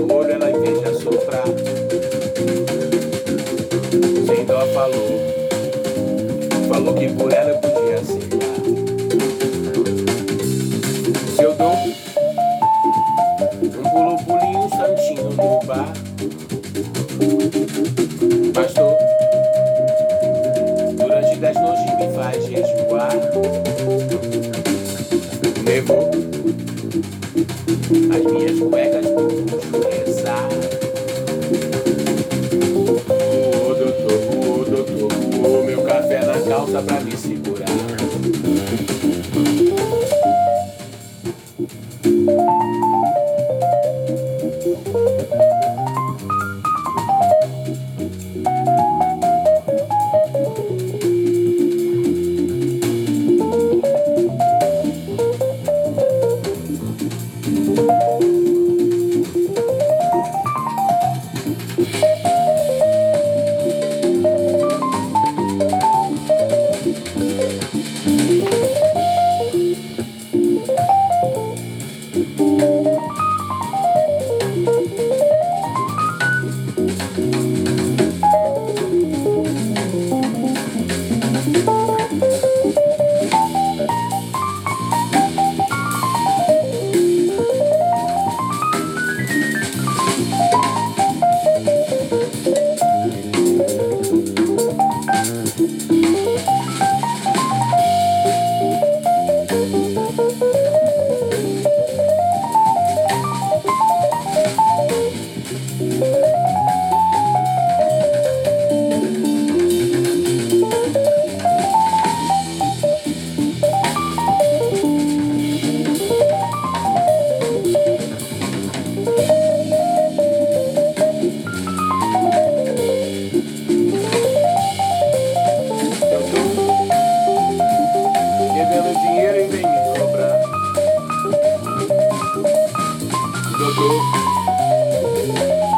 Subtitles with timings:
[0.00, 1.44] o olho ela entende a soprar.
[4.26, 5.20] Sem dó falou,
[6.68, 7.61] falou que por ela eu
[36.72, 37.66] calça pra me segurar.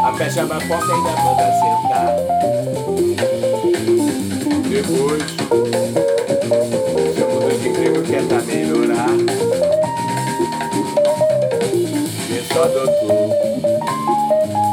[0.04, 2.16] A fechava a porta ainda manda sentar.
[4.68, 5.24] Depois,
[7.18, 9.08] eu mudo de emprego que é melhorar.
[12.28, 13.30] Vê só, doutor,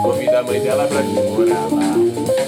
[0.03, 2.40] convida a mãe dela pra vir morar lá.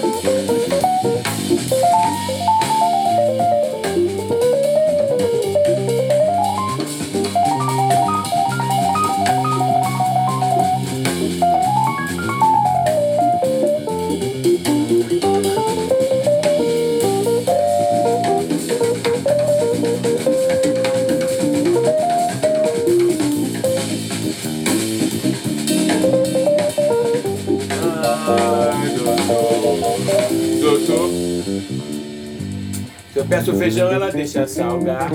[33.14, 35.08] Se eu peço feijão, ela deixa salgar.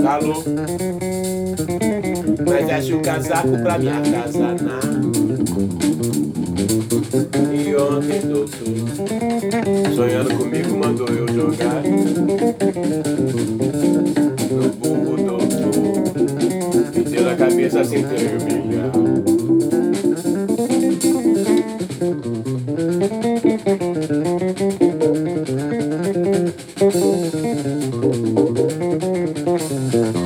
[0.00, 0.44] Calor.
[2.48, 4.80] Mas veste o casaco pra me atazanar.
[7.52, 8.68] E ontem, doutor,
[9.96, 11.82] sonhando comigo, mandou eu jogar.
[14.52, 15.72] No burro, doutor.
[16.94, 18.38] Me deu na cabeça sem ter
[27.20, 27.34] Thank
[29.94, 30.17] you.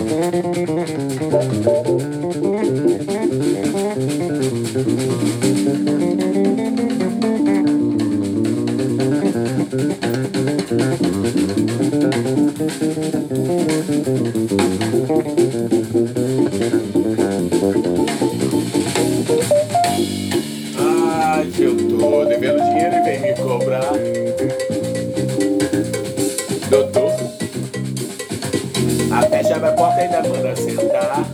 [30.02, 31.25] Ainda manda sentar.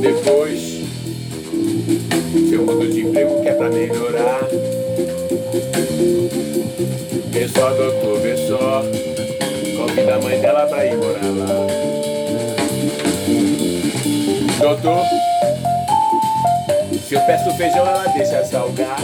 [0.00, 0.80] Depois,
[2.52, 4.48] eu mudo de emprego que é pra melhorar.
[7.30, 8.82] Vê só, doutor, vê só.
[9.76, 11.66] Convida a mãe dela pra ir morar lá.
[14.60, 15.04] Doutor,
[17.08, 18.98] se eu peço feijão, ela deixa salgar.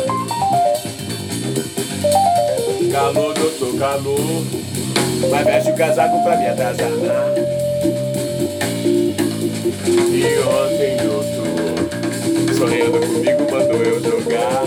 [2.93, 4.80] Calor, doutor, calor.
[5.29, 7.35] Mas veste o casaco pra me atazanar.
[9.87, 14.65] E ontem, doutor, sonhando comigo, mandou eu jogar.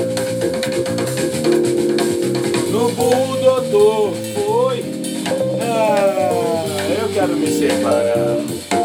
[2.69, 4.85] No burro, doutor, foi.
[5.61, 6.65] Ah,
[7.01, 8.82] eu quero me separar.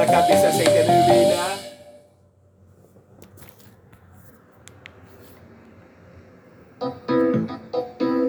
[0.00, 0.69] na cabeça sem